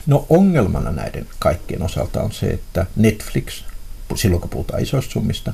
No 0.07 0.26
ongelmana 0.28 0.92
näiden 0.92 1.26
kaikkien 1.38 1.83
osalta 1.83 2.23
on 2.23 2.33
se, 2.33 2.47
että 2.47 2.87
Netflix, 2.97 3.64
silloin 4.14 4.40
kun 4.40 4.50
puhutaan 4.50 4.83
isoista 4.83 5.12
summista, 5.12 5.52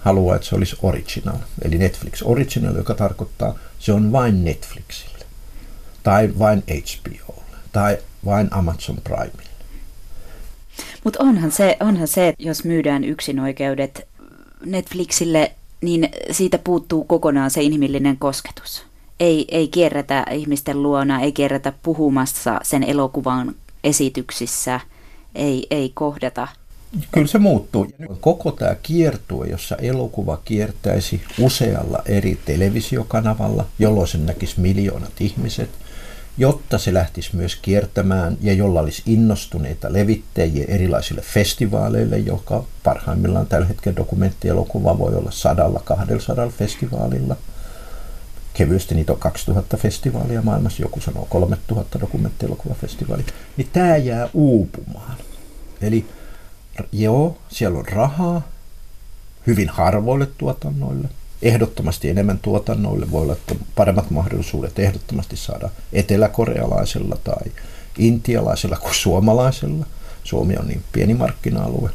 haluaa, 0.00 0.36
että 0.36 0.48
se 0.48 0.54
olisi 0.54 0.76
original. 0.82 1.38
Eli 1.62 1.78
Netflix 1.78 2.22
original, 2.24 2.76
joka 2.76 2.94
tarkoittaa, 2.94 3.58
se 3.78 3.92
on 3.92 4.12
vain 4.12 4.44
Netflixille. 4.44 5.24
Tai 6.02 6.30
vain 6.38 6.62
HBOlle. 6.62 7.42
Tai 7.72 7.98
vain 8.24 8.48
Amazon 8.50 8.96
Primelle. 9.04 9.48
Mutta 11.04 11.18
onhan 11.22 11.52
se, 11.52 11.76
onhan 11.80 12.08
se, 12.08 12.28
että 12.28 12.42
jos 12.42 12.64
myydään 12.64 13.04
yksinoikeudet 13.04 14.08
Netflixille, 14.64 15.52
niin 15.80 16.08
siitä 16.30 16.58
puuttuu 16.58 17.04
kokonaan 17.04 17.50
se 17.50 17.62
inhimillinen 17.62 18.16
kosketus 18.16 18.87
ei, 19.20 19.44
ei 19.50 19.68
kierrätä 19.68 20.24
ihmisten 20.30 20.82
luona, 20.82 21.20
ei 21.20 21.32
kierrätä 21.32 21.72
puhumassa 21.82 22.60
sen 22.62 22.82
elokuvan 22.82 23.54
esityksissä, 23.84 24.80
ei, 25.34 25.66
ei 25.70 25.90
kohdata. 25.94 26.48
Kyllä 27.12 27.26
se 27.26 27.38
muuttuu. 27.38 27.86
Koko 28.20 28.52
tämä 28.52 28.74
kiertue, 28.82 29.46
jossa 29.46 29.76
elokuva 29.76 30.38
kiertäisi 30.44 31.22
usealla 31.40 32.02
eri 32.06 32.38
televisiokanavalla, 32.44 33.66
jolloin 33.78 34.08
sen 34.08 34.26
näkisi 34.26 34.60
miljoonat 34.60 35.12
ihmiset, 35.20 35.70
jotta 36.38 36.78
se 36.78 36.94
lähtisi 36.94 37.36
myös 37.36 37.56
kiertämään 37.56 38.36
ja 38.40 38.52
jolla 38.52 38.80
olisi 38.80 39.02
innostuneita 39.06 39.92
levittäjiä 39.92 40.64
erilaisille 40.68 41.20
festivaaleille, 41.20 42.18
joka 42.18 42.64
parhaimmillaan 42.84 43.46
tällä 43.46 43.66
hetkellä 43.66 43.96
dokumenttielokuva 43.96 44.98
voi 44.98 45.14
olla 45.14 45.30
sadalla, 45.30 45.80
kahdella 45.84 46.22
sadalla 46.22 46.52
festivaalilla– 46.58 47.36
kevyesti 48.58 48.94
niitä 48.94 49.12
on 49.12 49.18
2000 49.18 49.76
festivaalia 49.76 50.42
maailmassa, 50.42 50.82
joku 50.82 51.00
sanoo 51.00 51.26
3000 51.30 52.00
dokumenttielokuvafestivaalia, 52.00 53.26
niin 53.56 53.68
tämä 53.72 53.96
jää 53.96 54.28
uupumaan. 54.34 55.16
Eli 55.80 56.06
joo, 56.92 57.38
siellä 57.48 57.78
on 57.78 57.88
rahaa 57.88 58.42
hyvin 59.46 59.68
harvoille 59.68 60.28
tuotannoille, 60.38 61.08
ehdottomasti 61.42 62.08
enemmän 62.08 62.38
tuotannoille 62.38 63.10
voi 63.10 63.22
olla 63.22 63.36
paremmat 63.74 64.10
mahdollisuudet 64.10 64.78
ehdottomasti 64.78 65.36
saada 65.36 65.68
eteläkorealaisella 65.92 67.16
tai 67.24 67.52
intialaisella 67.98 68.76
kuin 68.76 68.94
suomalaisella. 68.94 69.86
Suomi 70.24 70.56
on 70.56 70.66
niin 70.66 70.82
pieni 70.92 71.14
markkina-alue. 71.14 71.90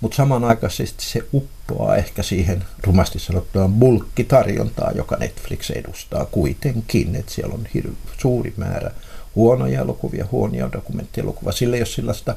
Mutta 0.00 0.16
samanaikaisesti 0.16 1.04
se 1.04 1.22
uppoaa 1.32 1.96
ehkä 1.96 2.22
siihen 2.22 2.64
rumasti 2.82 3.18
sanottuna 3.18 3.68
bulkkitarjontaan, 3.68 4.96
joka 4.96 5.16
Netflix 5.16 5.70
edustaa 5.70 6.24
kuitenkin, 6.24 7.16
että 7.16 7.32
siellä 7.32 7.54
on 7.54 7.66
hir- 7.76 8.12
suuri 8.18 8.54
määrä 8.56 8.90
huonoja 9.34 9.80
elokuvia, 9.80 10.26
huonoja 10.32 10.72
dokumenttielokuvia. 10.72 11.52
Sille 11.52 11.76
ei 11.76 11.80
ole 11.80 11.86
sellaista 11.86 12.36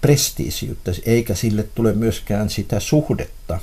prestiisiyttä, 0.00 0.92
eikä 1.06 1.34
sille 1.34 1.62
tule 1.74 1.92
myöskään 1.92 2.50
sitä 2.50 2.80
suhdetta 2.80 3.58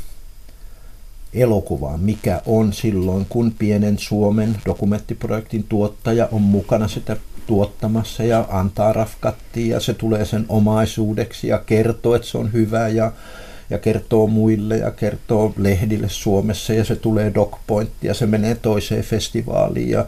elokuvaan, 1.33 1.99
mikä 1.99 2.41
on 2.45 2.73
silloin, 2.73 3.25
kun 3.29 3.53
pienen 3.59 3.99
Suomen 3.99 4.57
dokumenttiprojektin 4.65 5.63
tuottaja 5.63 6.27
on 6.31 6.41
mukana 6.41 6.87
sitä 6.87 7.17
tuottamassa 7.47 8.23
ja 8.23 8.45
antaa 8.49 8.93
rafkattiin 8.93 9.69
ja 9.69 9.79
se 9.79 9.93
tulee 9.93 10.25
sen 10.25 10.45
omaisuudeksi 10.49 11.47
ja 11.47 11.57
kertoo, 11.57 12.15
että 12.15 12.27
se 12.27 12.37
on 12.37 12.53
hyvä 12.53 12.87
ja, 12.87 13.11
ja 13.69 13.77
kertoo 13.77 14.27
muille 14.27 14.77
ja 14.77 14.91
kertoo 14.91 15.53
lehdille 15.57 16.09
Suomessa 16.09 16.73
ja 16.73 16.85
se 16.85 16.95
tulee 16.95 17.33
DocPoint 17.33 17.91
ja 18.01 18.13
se 18.13 18.25
menee 18.25 18.55
toiseen 18.55 19.03
festivaaliin 19.03 19.89
ja 19.89 20.05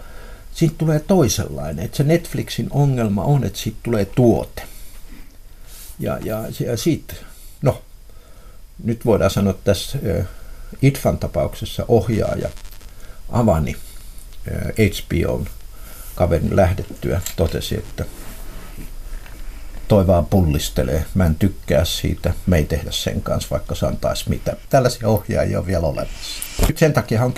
siitä 0.51 0.75
tulee 0.77 0.99
toisenlainen. 0.99 1.85
Että 1.85 1.97
se 1.97 2.03
Netflixin 2.03 2.67
ongelma 2.71 3.23
on, 3.23 3.43
että 3.43 3.59
siitä 3.59 3.77
tulee 3.83 4.05
tuote. 4.05 4.63
Ja, 5.99 6.19
ja, 6.23 6.43
ja 6.59 6.77
siitä, 6.77 7.13
no, 7.61 7.81
nyt 8.83 9.05
voidaan 9.05 9.31
sanoa 9.31 9.53
tässä 9.63 9.99
ITFAN 10.81 11.17
tapauksessa 11.17 11.85
ohjaaja 11.87 12.49
Avani 13.29 13.75
HBOn 14.77 15.47
kaverin 16.15 16.55
lähdettyä 16.55 17.21
totesi, 17.35 17.75
että 17.75 18.05
toi 19.87 20.07
vaan 20.07 20.25
pullistelee. 20.25 21.05
Mä 21.13 21.25
en 21.25 21.35
tykkää 21.35 21.85
siitä. 21.85 22.33
Me 22.45 22.57
ei 22.57 22.65
tehdä 22.65 22.91
sen 22.91 23.21
kanssa, 23.21 23.49
vaikka 23.51 23.75
se 23.75 23.85
antaisi 23.85 24.29
mitä. 24.29 24.55
Tällaisia 24.69 25.07
ohjaajia 25.07 25.59
on 25.59 25.67
vielä 25.67 25.87
olemassa. 25.87 26.43
Nyt 26.67 26.77
sen 26.77 26.93
takia 26.93 27.23
on 27.23 27.33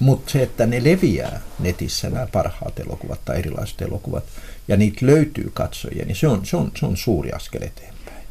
mutta 0.00 0.32
se, 0.32 0.42
että 0.42 0.66
ne 0.66 0.84
leviää 0.84 1.40
netissä 1.58 2.10
nämä 2.10 2.26
parhaat 2.32 2.78
elokuvat 2.78 3.20
tai 3.24 3.38
erilaiset 3.38 3.82
elokuvat, 3.82 4.24
ja 4.68 4.76
niitä 4.76 5.06
löytyy 5.06 5.50
katsojia, 5.54 6.04
niin 6.04 6.16
se 6.16 6.28
on, 6.28 6.46
se 6.46 6.56
on, 6.56 6.72
se 6.76 6.86
on 6.86 6.96
suuri 6.96 7.32
askel 7.32 7.62
eteenpäin. 7.62 8.24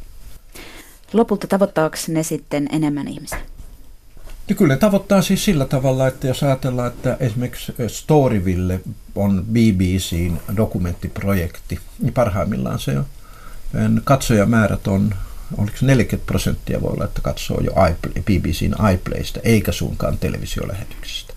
Lopulta 1.12 1.46
tavoittaako 1.46 1.96
ne 2.08 2.22
sitten 2.22 2.68
enemmän 2.72 3.08
ihmisiä? 3.08 3.53
Ja 4.48 4.54
kyllä 4.54 4.76
tavoittaa 4.76 5.22
siis 5.22 5.44
sillä 5.44 5.64
tavalla, 5.64 6.06
että 6.08 6.26
jos 6.26 6.42
ajatellaan, 6.42 6.88
että 6.88 7.16
esimerkiksi 7.20 7.72
Storyville 7.86 8.80
on 9.14 9.44
BBCn 9.52 10.36
dokumenttiprojekti, 10.56 11.78
niin 12.00 12.12
parhaimmillaan 12.12 12.78
se 12.78 12.98
on 12.98 13.06
katsojamäärät 14.04 14.86
on, 14.86 15.14
oliko 15.58 15.76
40 15.80 16.26
prosenttia 16.26 16.80
voi 16.80 16.92
olla, 16.92 17.04
että 17.04 17.20
katsoo 17.22 17.60
jo 17.60 17.72
BBCn 18.22 18.90
iPlaystä, 18.94 19.40
eikä 19.42 19.72
suinkaan 19.72 20.18
televisiolähetyksistä. 20.18 21.34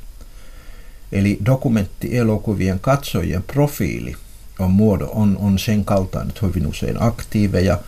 Eli 1.11 1.39
dokumenttielokuvien 1.45 2.79
katsojien 2.79 3.43
profiili 3.43 4.15
on, 4.59 4.71
muodo, 4.71 5.09
on, 5.11 5.37
on 5.41 5.59
sen 5.59 5.85
kaltainen, 5.85 6.29
että 6.29 6.47
hyvin 6.47 6.67
usein 6.67 7.03
aktiiveja, 7.03 7.79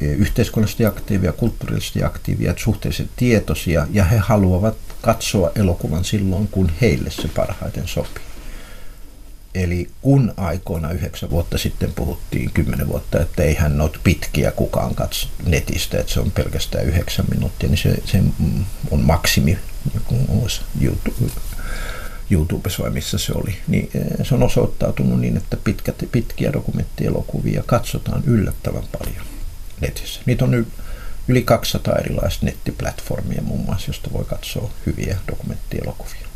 yhteiskunnallisesti 0.00 0.86
aktiivia, 0.86 1.32
kulttuurillisesti 1.32 2.04
aktiivia, 2.04 2.54
suhteellisesti 2.56 3.12
tietoisia, 3.16 3.86
ja 3.92 4.04
he 4.04 4.16
haluavat 4.16 4.76
katsoa 5.02 5.50
elokuvan 5.54 6.04
silloin, 6.04 6.48
kun 6.48 6.72
heille 6.80 7.10
se 7.10 7.28
parhaiten 7.28 7.88
sopii. 7.88 8.28
Eli 9.54 9.90
kun 10.02 10.34
aikoina 10.36 10.90
yhdeksän 10.90 11.30
vuotta 11.30 11.58
sitten 11.58 11.92
puhuttiin, 11.92 12.50
kymmenen 12.54 12.88
vuotta, 12.88 13.20
että 13.20 13.42
eihän 13.42 13.80
ole 13.80 13.90
pitkiä 14.04 14.50
kukaan 14.50 14.94
katso 14.94 15.28
netistä, 15.46 15.98
että 15.98 16.12
se 16.12 16.20
on 16.20 16.30
pelkästään 16.30 16.86
yhdeksän 16.86 17.24
minuuttia, 17.34 17.68
niin 17.68 17.78
se, 17.78 17.94
se 18.04 18.22
on 18.90 19.00
maksimi, 19.00 19.58
YouTube, 20.80 21.30
YouTubessa 22.30 22.82
vai 22.82 22.90
missä 22.90 23.18
se 23.18 23.32
oli, 23.34 23.56
niin 23.68 23.90
eh, 23.94 24.26
se 24.26 24.34
on 24.34 24.42
osoittautunut 24.42 25.20
niin, 25.20 25.36
että 25.36 25.56
pitkät, 25.64 26.04
pitkiä 26.12 26.52
dokumenttielokuvia 26.52 27.62
katsotaan 27.66 28.22
yllättävän 28.26 28.84
paljon 28.98 29.37
netissä. 29.80 30.20
Niitä 30.26 30.44
on 30.44 30.66
yli 31.28 31.42
200 31.42 31.94
erilaista 31.94 32.46
nettiplatformia 32.46 33.42
muun 33.42 33.64
muassa, 33.64 33.88
josta 33.88 34.12
voi 34.12 34.24
katsoa 34.24 34.70
hyviä 34.86 35.16
dokumenttielokuvia. 35.30 36.28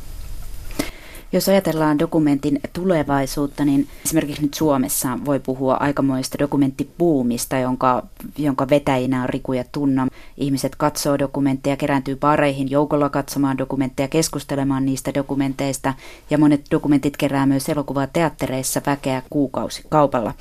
Jos 1.35 1.49
ajatellaan 1.49 1.99
dokumentin 1.99 2.61
tulevaisuutta, 2.73 3.65
niin 3.65 3.89
esimerkiksi 4.05 4.43
nyt 4.43 4.55
Suomessa 4.55 5.19
voi 5.25 5.41
puhua 5.41 5.75
aikamoista 5.75 6.39
dokumenttipuumista, 6.39 7.59
jonka, 7.59 8.07
jonka 8.39 8.69
vetäjinä 8.71 9.23
on 9.23 9.29
Riku 9.29 9.53
ja 9.53 9.65
Tunna. 9.73 10.09
Ihmiset 10.37 10.77
katsoo 10.77 11.19
dokumentteja, 11.19 11.77
kerääntyy 11.77 12.17
pareihin 12.17 12.71
joukolla 12.71 13.09
katsomaan 13.09 13.59
dokumentteja, 13.59 14.09
keskustelemaan 14.09 14.85
niistä 14.85 15.15
dokumenteista 15.15 15.95
ja 16.31 16.39
monet 16.39 16.63
dokumentit 16.71 17.17
kerää 17.17 17.47
myös 17.47 17.69
elokuvaa 17.69 18.07
teattereissa 18.07 18.83
väkeä 18.87 19.23
kuukausi 19.31 19.83
kaupalla. 19.89 20.35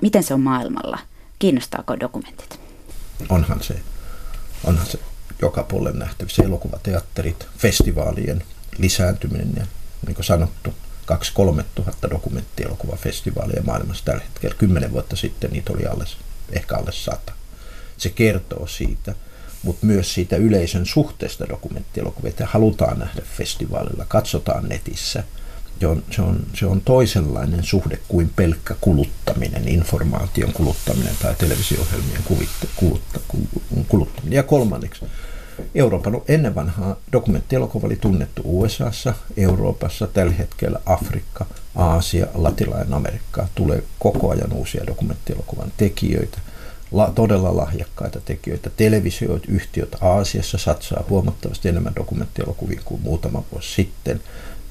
Miten 0.00 0.22
se 0.22 0.34
on 0.34 0.40
maailmalla? 0.40 0.98
Kiinnostaako 1.40 2.00
dokumentit? 2.00 2.60
Onhan 3.28 3.62
se, 3.62 3.80
onhan 4.64 4.86
se 4.86 4.98
joka 5.42 5.62
puolella 5.62 5.98
nähtävissä 5.98 6.42
elokuvateatterit, 6.42 7.46
festivaalien 7.58 8.44
lisääntyminen 8.78 9.52
ja 9.56 9.66
niin 10.06 10.14
kuin 10.14 10.24
sanottu, 10.24 10.74
2-3 11.60 11.62
tuhatta 11.74 12.10
dokumenttielokuvafestivaalia 12.10 13.62
maailmassa 13.62 14.04
tällä 14.04 14.22
hetkellä. 14.22 14.56
Kymmenen 14.58 14.92
vuotta 14.92 15.16
sitten 15.16 15.50
niitä 15.50 15.72
oli 15.72 15.86
alle, 15.86 16.04
ehkä 16.52 16.76
alle 16.76 16.92
sata. 16.92 17.32
Se 17.96 18.10
kertoo 18.10 18.66
siitä, 18.66 19.14
mutta 19.62 19.86
myös 19.86 20.14
siitä 20.14 20.36
yleisön 20.36 20.86
suhteesta 20.86 21.48
dokumenttielokuvia, 21.48 22.32
halutaan 22.44 22.98
nähdä 22.98 23.22
festivaalilla, 23.36 24.04
katsotaan 24.08 24.68
netissä. 24.68 25.24
Se 25.80 25.86
on, 25.86 26.02
se, 26.10 26.22
on, 26.22 26.46
se 26.54 26.66
on 26.66 26.80
toisenlainen 26.80 27.64
suhde 27.64 27.98
kuin 28.08 28.30
pelkkä 28.36 28.74
kuluttaminen, 28.80 29.68
informaation 29.68 30.52
kuluttaminen 30.52 31.14
tai 31.22 31.34
televisio-ohjelmien 31.34 32.22
kuvitte, 32.24 32.68
kulutta, 32.76 33.20
kuluttaminen. 33.88 34.36
Ja 34.36 34.42
kolmanneksi, 34.42 35.04
Euroopan 35.74 36.20
ennen 36.28 36.54
vanhaa 36.54 36.96
dokumenttielokuva 37.12 37.86
oli 37.86 37.96
tunnettu 37.96 38.42
USAssa, 38.44 39.14
Euroopassa, 39.36 40.06
tällä 40.06 40.32
hetkellä 40.32 40.80
Afrikka, 40.86 41.46
Aasia, 41.74 42.26
Latinalainen 42.34 42.94
Amerikka. 42.94 43.48
Tulee 43.54 43.82
koko 43.98 44.30
ajan 44.30 44.52
uusia 44.52 44.86
dokumenttielokuvan 44.86 45.72
tekijöitä, 45.76 46.38
la, 46.92 47.12
todella 47.14 47.56
lahjakkaita 47.56 48.20
tekijöitä. 48.20 48.70
Televisioit, 48.76 49.44
yhtiöt 49.48 49.96
Aasiassa 50.00 50.58
satsaa 50.58 51.04
huomattavasti 51.08 51.68
enemmän 51.68 51.96
dokumenttielokuviin 51.96 52.80
kuin 52.84 53.00
muutama 53.00 53.44
vuosi 53.52 53.74
sitten. 53.74 54.20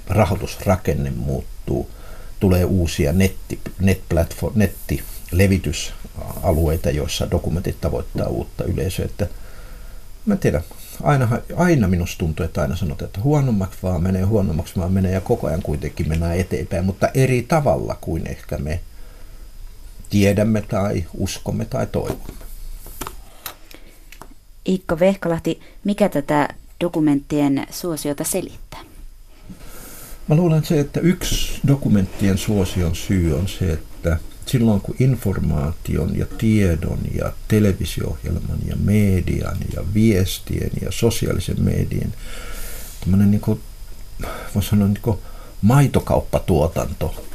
Rahoitusrakenne 0.09 1.09
muuttuu, 1.09 1.89
tulee 2.39 2.65
uusia 2.65 3.13
netti, 3.13 3.59
netplatform, 3.79 4.53
nettilevitysalueita, 4.55 6.89
joissa 6.89 7.31
dokumentit 7.31 7.81
tavoittaa 7.81 8.27
uutta 8.27 8.63
yleisöä. 8.63 9.05
Että 9.05 9.27
mä 10.25 10.35
tiedän, 10.35 10.63
aina, 11.03 11.29
aina 11.55 11.87
minusta 11.87 12.17
tuntuu, 12.17 12.45
että 12.45 12.61
aina 12.61 12.75
sanotaan, 12.75 13.07
että 13.07 13.21
huonommaksi 13.21 13.79
vaan 13.83 14.03
menee, 14.03 14.23
huonommaksi 14.23 14.75
vaan 14.75 14.93
menee 14.93 15.11
ja 15.11 15.21
koko 15.21 15.47
ajan 15.47 15.61
kuitenkin 15.61 16.09
mennään 16.09 16.37
eteenpäin, 16.37 16.85
mutta 16.85 17.09
eri 17.13 17.45
tavalla 17.47 17.97
kuin 18.01 18.27
ehkä 18.27 18.57
me 18.57 18.79
tiedämme 20.09 20.61
tai 20.61 21.05
uskomme 21.17 21.65
tai 21.65 21.87
toivomme. 21.87 22.45
Ikko 24.65 24.99
Vehkalahti, 24.99 25.59
mikä 25.83 26.09
tätä 26.09 26.49
dokumenttien 26.81 27.67
suosiota 27.69 28.23
selittää? 28.23 28.88
Mä 30.29 30.35
luulen 30.35 30.65
se, 30.65 30.79
että 30.79 30.99
yksi 30.99 31.59
dokumenttien 31.67 32.37
suosion 32.37 32.95
syy 32.95 33.37
on 33.37 33.47
se, 33.47 33.73
että 33.73 34.17
silloin 34.45 34.81
kun 34.81 34.95
informaation 34.99 36.17
ja 36.17 36.25
tiedon 36.37 36.99
ja 37.15 37.33
televisio-ohjelman 37.47 38.59
ja 38.67 38.75
median 38.75 39.57
ja 39.75 39.83
viestien 39.93 40.71
ja 40.81 40.91
sosiaalisen 40.91 41.61
median 41.61 42.13
tämmöinen 42.99 43.31
niin 43.31 43.41
kuin, 43.41 43.61
sanoa 44.61 44.87
niin 44.87 45.01
kuin 45.01 45.17
maitokauppatuotanto 45.61 47.25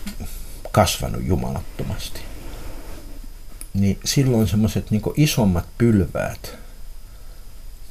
kasvanut 0.73 1.25
jumalattomasti, 1.25 2.21
niin 3.75 3.99
silloin 4.05 4.49
semmoiset 4.49 4.91
niin 4.91 5.03
isommat 5.17 5.67
pylväät, 5.79 6.57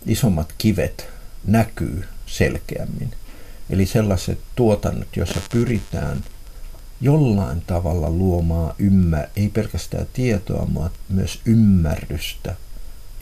isommat 0.06 0.54
kivet 0.58 1.08
näkyy 1.46 2.04
selkeämmin. 2.26 3.14
Eli 3.74 3.86
sellaiset 3.86 4.40
tuotannot, 4.56 5.18
joissa 5.18 5.42
pyritään 5.52 6.24
jollain 7.02 7.62
tavalla 7.62 8.10
luomaan 8.10 8.76
ymmär, 8.80 9.28
ei 9.36 9.50
pelkästään 9.50 10.08
tietoa, 10.14 10.68
vaan 10.76 10.92
myös 11.10 11.42
ymmärrystä 11.46 12.56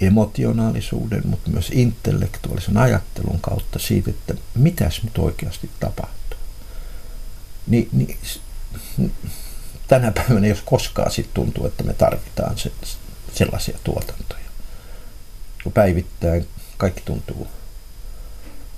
emotionaalisuuden, 0.02 1.22
mutta 1.28 1.50
myös 1.50 1.70
intellektuaalisen 1.74 2.78
ajattelun 2.78 3.40
kautta 3.42 3.80
siitä, 3.80 4.10
että 4.10 4.34
mitäs 4.56 5.04
nyt 5.04 5.18
oikeasti 5.18 5.70
tapahtuu. 5.80 6.40
Ni, 7.68 7.90
niin 7.92 8.18
tänä 9.88 10.12
päivänä, 10.12 10.48
jos 10.48 10.62
koskaan 10.66 11.12
sit 11.12 11.34
tuntuu, 11.34 11.66
että 11.66 11.84
me 11.84 11.94
tarvitaan 11.94 12.58
se, 12.58 12.72
sellaisia 13.34 13.78
tuotantoja. 13.84 14.46
Kun 15.64 15.74
päivittäin 15.74 16.48
kaikki 16.78 17.02
tuntuu 17.06 17.48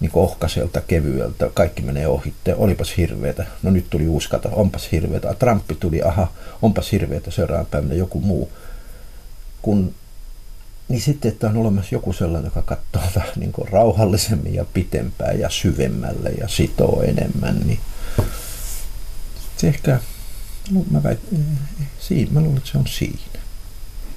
niin 0.03 0.11
ohkaselta, 0.13 0.81
kevyeltä, 0.81 1.49
kaikki 1.53 1.81
menee 1.81 2.07
ohitte, 2.07 2.55
olipas 2.55 2.97
hirveetä, 2.97 3.45
no 3.63 3.71
nyt 3.71 3.89
tuli 3.89 4.07
uusi 4.07 4.29
kata, 4.29 4.49
onpas 4.49 4.91
hirveetä, 4.91 5.33
Trumpi 5.33 5.75
tuli, 5.75 6.01
aha, 6.01 6.31
onpas 6.61 6.91
hirveetä, 6.91 7.31
seuraavana 7.31 7.69
päivänä 7.71 7.93
joku 7.93 8.21
muu. 8.21 8.51
Kun, 9.61 9.93
niin 10.87 11.01
sitten, 11.01 11.31
että 11.31 11.47
on 11.47 11.57
olemassa 11.57 11.95
joku 11.95 12.13
sellainen, 12.13 12.51
joka 12.55 12.61
katsoo 12.61 13.11
vähän 13.15 13.33
niin 13.35 13.51
kuin 13.51 13.67
rauhallisemmin 13.67 14.53
ja 14.53 14.65
pitempään 14.73 15.39
ja 15.39 15.49
syvemmälle 15.49 16.29
ja 16.29 16.47
sitoo 16.47 17.01
enemmän, 17.01 17.59
niin 17.59 17.79
se 19.57 19.67
ehkä, 19.67 19.99
no 20.71 20.85
mä, 20.91 21.03
väit, 21.03 21.19
siinä, 21.99 22.31
mä 22.31 22.41
luulen, 22.41 22.57
että 22.57 22.69
se 22.69 22.77
on 22.77 22.87
siinä. 22.87 23.42